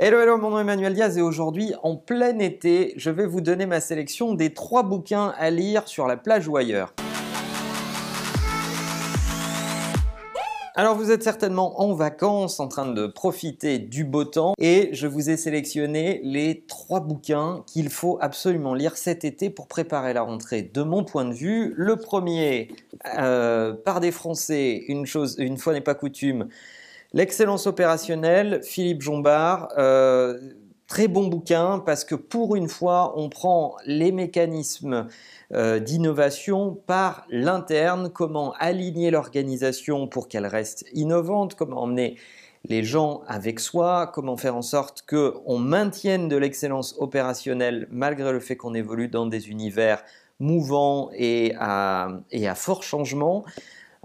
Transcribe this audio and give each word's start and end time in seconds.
Hello, 0.00 0.20
hello, 0.20 0.38
mon 0.38 0.50
nom 0.50 0.58
est 0.58 0.60
Emmanuel 0.60 0.94
Diaz 0.94 1.18
et 1.18 1.22
aujourd'hui, 1.22 1.74
en 1.82 1.96
plein 1.96 2.38
été, 2.38 2.94
je 2.96 3.10
vais 3.10 3.26
vous 3.26 3.40
donner 3.40 3.66
ma 3.66 3.80
sélection 3.80 4.34
des 4.34 4.54
trois 4.54 4.84
bouquins 4.84 5.34
à 5.36 5.50
lire 5.50 5.88
sur 5.88 6.06
la 6.06 6.16
plage 6.16 6.46
ou 6.46 6.56
ailleurs. 6.56 6.94
Alors 10.76 10.94
vous 10.94 11.10
êtes 11.10 11.24
certainement 11.24 11.80
en 11.80 11.94
vacances, 11.94 12.60
en 12.60 12.68
train 12.68 12.86
de 12.86 13.08
profiter 13.08 13.80
du 13.80 14.04
beau 14.04 14.22
temps, 14.22 14.54
et 14.58 14.90
je 14.92 15.08
vous 15.08 15.30
ai 15.30 15.36
sélectionné 15.36 16.20
les 16.22 16.62
trois 16.68 17.00
bouquins 17.00 17.64
qu'il 17.66 17.88
faut 17.88 18.18
absolument 18.20 18.74
lire 18.74 18.96
cet 18.96 19.24
été 19.24 19.50
pour 19.50 19.66
préparer 19.66 20.12
la 20.12 20.22
rentrée. 20.22 20.62
De 20.62 20.84
mon 20.84 21.02
point 21.02 21.24
de 21.24 21.34
vue, 21.34 21.74
le 21.76 21.96
premier, 21.96 22.68
euh, 23.18 23.74
par 23.74 23.98
des 23.98 24.12
Français, 24.12 24.84
une 24.86 25.06
chose, 25.06 25.34
une 25.40 25.58
fois 25.58 25.72
n'est 25.72 25.80
pas 25.80 25.96
coutume, 25.96 26.46
L'excellence 27.14 27.66
opérationnelle, 27.66 28.60
Philippe 28.62 29.00
Jombard, 29.00 29.68
euh, 29.78 30.38
très 30.88 31.08
bon 31.08 31.28
bouquin 31.28 31.82
parce 31.84 32.04
que 32.04 32.14
pour 32.14 32.54
une 32.54 32.68
fois, 32.68 33.14
on 33.16 33.30
prend 33.30 33.76
les 33.86 34.12
mécanismes 34.12 35.06
euh, 35.54 35.78
d'innovation 35.78 36.74
par 36.86 37.26
l'interne, 37.30 38.10
comment 38.12 38.52
aligner 38.58 39.10
l'organisation 39.10 40.06
pour 40.06 40.28
qu'elle 40.28 40.46
reste 40.46 40.84
innovante, 40.92 41.54
comment 41.54 41.82
emmener 41.82 42.16
les 42.68 42.82
gens 42.84 43.22
avec 43.26 43.60
soi, 43.60 44.10
comment 44.12 44.36
faire 44.36 44.56
en 44.56 44.62
sorte 44.62 45.02
qu'on 45.08 45.58
maintienne 45.58 46.28
de 46.28 46.36
l'excellence 46.36 46.94
opérationnelle 46.98 47.88
malgré 47.90 48.32
le 48.32 48.40
fait 48.40 48.56
qu'on 48.56 48.74
évolue 48.74 49.08
dans 49.08 49.26
des 49.26 49.48
univers 49.48 50.02
mouvants 50.40 51.10
et 51.14 51.54
à, 51.58 52.08
et 52.30 52.48
à 52.48 52.54
fort 52.54 52.82
changement. 52.82 53.44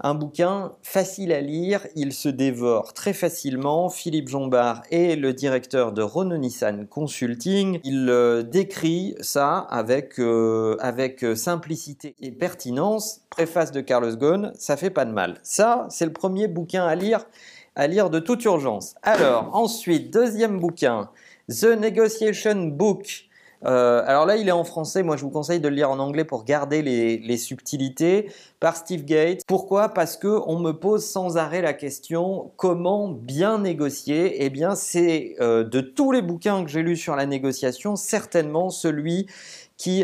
Un 0.00 0.14
bouquin 0.14 0.72
facile 0.82 1.32
à 1.32 1.40
lire, 1.40 1.86
il 1.94 2.12
se 2.12 2.28
dévore 2.28 2.94
très 2.94 3.12
facilement. 3.12 3.88
Philippe 3.88 4.28
Jombard 4.28 4.82
est 4.90 5.14
le 5.14 5.32
directeur 5.32 5.92
de 5.92 6.02
Renault 6.02 6.36
Nissan 6.36 6.86
Consulting. 6.88 7.78
Il 7.84 8.08
euh, 8.10 8.42
décrit 8.42 9.14
ça 9.20 9.58
avec, 9.58 10.18
euh, 10.18 10.76
avec 10.80 11.22
euh, 11.22 11.36
simplicité 11.36 12.16
et 12.20 12.32
pertinence. 12.32 13.20
Préface 13.30 13.70
de 13.70 13.80
Carlos 13.80 14.16
Ghosn, 14.16 14.52
ça 14.56 14.76
fait 14.76 14.90
pas 14.90 15.04
de 15.04 15.12
mal. 15.12 15.38
Ça, 15.44 15.86
c'est 15.90 16.06
le 16.06 16.12
premier 16.12 16.48
bouquin 16.48 16.84
à 16.84 16.96
lire, 16.96 17.24
à 17.76 17.86
lire 17.86 18.10
de 18.10 18.18
toute 18.18 18.44
urgence. 18.44 18.96
Alors, 19.02 19.50
ensuite, 19.52 20.12
deuxième 20.12 20.58
bouquin, 20.58 21.08
The 21.48 21.78
Negotiation 21.78 22.66
Book 22.66 23.28
euh, 23.64 24.02
alors 24.06 24.26
là, 24.26 24.36
il 24.36 24.48
est 24.48 24.52
en 24.52 24.64
français. 24.64 25.02
Moi, 25.02 25.16
je 25.16 25.22
vous 25.22 25.30
conseille 25.30 25.60
de 25.60 25.68
le 25.68 25.74
lire 25.74 25.90
en 25.90 25.98
anglais 25.98 26.24
pour 26.24 26.44
garder 26.44 26.82
les, 26.82 27.36
subtilités. 27.36 28.30
Par 28.60 28.76
Steve 28.76 29.04
Gates. 29.04 29.42
Pourquoi? 29.46 29.90
Parce 29.90 30.16
que 30.16 30.40
on 30.46 30.58
me 30.58 30.72
pose 30.72 31.04
sans 31.04 31.36
arrêt 31.36 31.60
la 31.60 31.74
question 31.74 32.52
comment 32.56 33.08
bien 33.08 33.58
négocier? 33.58 34.42
Eh 34.44 34.48
bien, 34.48 34.74
c'est 34.74 35.34
euh, 35.40 35.64
de 35.64 35.80
tous 35.80 36.12
les 36.12 36.22
bouquins 36.22 36.64
que 36.64 36.70
j'ai 36.70 36.82
lus 36.82 36.96
sur 36.96 37.14
la 37.14 37.26
négociation, 37.26 37.94
certainement 37.96 38.70
celui 38.70 39.26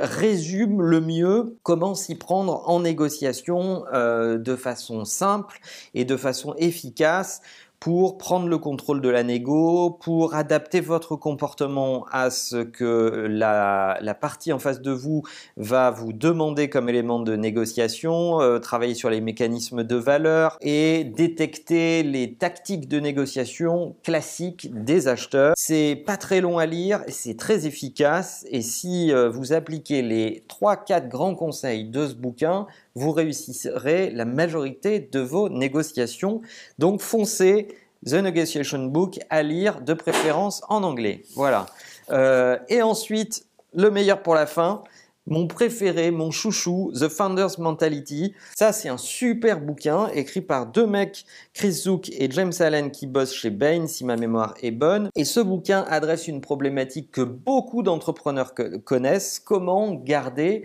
résume 0.00 0.82
le 0.82 1.00
mieux 1.00 1.56
comment 1.62 1.94
s'y 1.94 2.14
prendre 2.14 2.68
en 2.68 2.80
négociation 2.80 3.84
euh, 3.92 4.38
de 4.38 4.56
façon 4.56 5.04
simple 5.04 5.58
et 5.94 6.04
de 6.04 6.16
façon 6.16 6.54
efficace 6.58 7.40
pour 7.80 8.18
prendre 8.18 8.48
le 8.48 8.58
contrôle 8.58 9.00
de 9.00 9.08
la 9.08 9.22
négo, 9.22 9.90
pour 9.90 10.34
adapter 10.34 10.80
votre 10.80 11.16
comportement 11.16 12.06
à 12.10 12.30
ce 12.30 12.62
que 12.62 13.26
la, 13.28 13.98
partie 14.20 14.52
en 14.52 14.58
face 14.58 14.80
de 14.80 14.90
vous 14.90 15.22
va 15.56 15.90
vous 15.90 16.12
demander 16.12 16.70
comme 16.70 16.88
élément 16.88 17.20
de 17.20 17.36
négociation, 17.36 18.40
euh, 18.40 18.58
travailler 18.58 18.94
sur 18.94 19.10
les 19.10 19.20
mécanismes 19.20 19.84
de 19.84 19.96
valeur 19.96 20.56
et 20.62 21.04
détecter 21.04 22.02
les 22.02 22.34
tactiques 22.34 22.88
de 22.88 22.98
négociation 22.98 23.94
classiques 24.02 24.70
des 24.72 25.06
acheteurs. 25.06 25.52
C'est 25.56 26.02
pas 26.06 26.16
très 26.16 26.40
long 26.40 26.58
à 26.58 26.66
lire, 26.66 27.02
c'est 27.08 27.36
très 27.36 27.66
efficace 27.66 28.46
et 28.50 28.62
si 28.62 29.12
euh, 29.12 29.28
vous 29.28 29.52
les 29.68 30.44
3-4 30.48 31.08
grands 31.08 31.34
conseils 31.34 31.84
de 31.84 32.06
ce 32.06 32.14
bouquin, 32.14 32.66
vous 32.94 33.12
réussirez 33.12 34.10
la 34.10 34.24
majorité 34.24 35.00
de 35.00 35.20
vos 35.20 35.48
négociations. 35.48 36.40
Donc 36.78 37.00
foncez 37.00 37.68
The 38.04 38.14
Negotiation 38.14 38.86
Book 38.86 39.18
à 39.30 39.42
lire 39.42 39.80
de 39.80 39.94
préférence 39.94 40.62
en 40.68 40.82
anglais. 40.82 41.22
Voilà. 41.34 41.66
Euh, 42.10 42.58
et 42.68 42.82
ensuite, 42.82 43.46
le 43.74 43.90
meilleur 43.90 44.22
pour 44.22 44.34
la 44.34 44.46
fin, 44.46 44.82
mon 45.26 45.46
préféré, 45.46 46.10
mon 46.10 46.30
chouchou, 46.30 46.92
The 46.94 47.08
Founder's 47.08 47.58
Mentality. 47.58 48.34
Ça, 48.54 48.72
c'est 48.72 48.88
un 48.88 48.96
super 48.96 49.60
bouquin 49.60 50.08
écrit 50.08 50.40
par 50.40 50.66
deux 50.66 50.86
mecs, 50.86 51.24
Chris 51.52 51.72
Zook 51.72 52.08
et 52.10 52.30
James 52.30 52.52
Allen, 52.60 52.90
qui 52.90 53.06
bossent 53.06 53.34
chez 53.34 53.50
Bain, 53.50 53.86
si 53.86 54.04
ma 54.04 54.16
mémoire 54.16 54.54
est 54.62 54.70
bonne. 54.70 55.10
Et 55.16 55.24
ce 55.24 55.40
bouquin 55.40 55.84
adresse 55.88 56.28
une 56.28 56.40
problématique 56.40 57.10
que 57.10 57.22
beaucoup 57.22 57.82
d'entrepreneurs 57.82 58.54
connaissent. 58.84 59.40
Comment 59.40 59.92
garder 59.94 60.64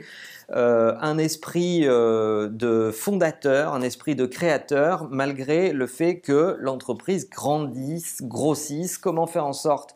euh, 0.53 0.95
un 0.99 1.17
esprit 1.17 1.81
euh, 1.85 2.49
de 2.49 2.91
fondateur, 2.91 3.73
un 3.73 3.81
esprit 3.81 4.15
de 4.15 4.25
créateur, 4.25 5.07
malgré 5.09 5.71
le 5.73 5.87
fait 5.87 6.19
que 6.19 6.57
l'entreprise 6.59 7.29
grandisse, 7.29 8.21
grossisse? 8.21 8.97
Comment 8.97 9.27
faire 9.27 9.45
en 9.45 9.53
sorte 9.53 9.95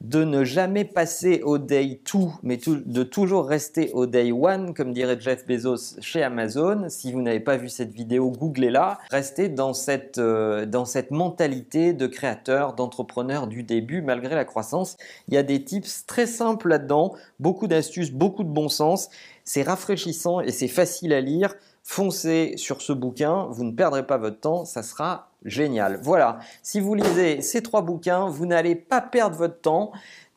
de 0.00 0.24
ne 0.24 0.44
jamais 0.44 0.84
passer 0.84 1.40
au 1.42 1.58
day 1.58 2.00
2, 2.12 2.18
mais 2.42 2.58
de 2.66 3.02
toujours 3.02 3.48
rester 3.48 3.90
au 3.92 4.06
day 4.06 4.30
1, 4.30 4.72
comme 4.72 4.92
dirait 4.92 5.18
Jeff 5.18 5.46
Bezos 5.46 6.00
chez 6.00 6.22
Amazon. 6.22 6.86
Si 6.88 7.12
vous 7.12 7.22
n'avez 7.22 7.40
pas 7.40 7.56
vu 7.56 7.68
cette 7.68 7.92
vidéo, 7.92 8.30
googlez-la. 8.30 8.98
Restez 9.10 9.48
dans 9.48 9.72
cette, 9.72 10.18
euh, 10.18 10.66
dans 10.66 10.84
cette 10.84 11.10
mentalité 11.10 11.92
de 11.92 12.06
créateur, 12.06 12.74
d'entrepreneur 12.74 13.46
du 13.46 13.62
début, 13.62 14.02
malgré 14.02 14.34
la 14.34 14.44
croissance. 14.44 14.96
Il 15.28 15.34
y 15.34 15.38
a 15.38 15.42
des 15.42 15.64
tips 15.64 16.04
très 16.06 16.26
simples 16.26 16.68
là-dedans, 16.68 17.14
beaucoup 17.40 17.66
d'astuces, 17.66 18.12
beaucoup 18.12 18.44
de 18.44 18.50
bon 18.50 18.68
sens. 18.68 19.08
C'est 19.44 19.62
rafraîchissant 19.62 20.40
et 20.40 20.50
c'est 20.50 20.68
facile 20.68 21.12
à 21.12 21.20
lire. 21.20 21.54
Foncez 21.88 22.54
sur 22.56 22.82
ce 22.82 22.92
bouquin, 22.92 23.46
vous 23.48 23.62
ne 23.62 23.70
perdrez 23.70 24.04
pas 24.04 24.18
votre 24.18 24.40
temps, 24.40 24.64
ça 24.64 24.82
sera 24.82 25.30
génial. 25.44 26.00
Voilà, 26.02 26.40
si 26.60 26.80
vous 26.80 26.96
lisez 26.96 27.40
ces 27.42 27.62
trois 27.62 27.80
bouquins, 27.80 28.26
vous 28.26 28.44
n'allez 28.44 28.74
pas 28.74 29.00
perdre 29.00 29.36
votre 29.36 29.60
temps 29.60 29.92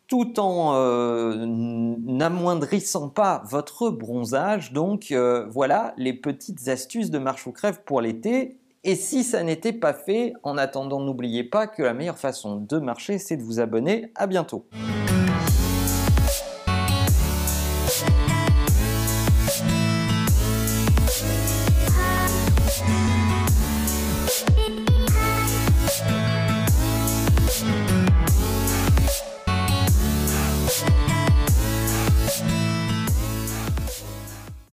tout 0.07 0.39
en 0.39 0.75
euh, 0.75 1.45
n'amoindrissant 1.47 3.09
pas 3.09 3.41
votre 3.47 3.89
bronzage. 3.89 4.73
Donc 4.73 5.11
euh, 5.11 5.47
voilà 5.49 5.95
les 5.97 6.13
petites 6.13 6.67
astuces 6.67 7.09
de 7.09 7.17
marche 7.17 7.47
ou 7.47 7.51
crève 7.51 7.81
pour 7.83 7.99
l'été. 7.99 8.57
Et 8.83 8.93
si 8.93 9.23
ça 9.23 9.41
n'était 9.41 9.73
pas 9.73 9.93
fait, 9.93 10.33
en 10.43 10.55
attendant, 10.55 10.99
n'oubliez 10.99 11.43
pas 11.43 11.65
que 11.65 11.81
la 11.81 11.95
meilleure 11.95 12.19
façon 12.19 12.57
de 12.57 12.77
marcher, 12.77 13.17
c'est 13.17 13.37
de 13.37 13.43
vous 13.43 13.59
abonner. 13.59 14.11
À 14.13 14.27
bientôt. 14.27 14.67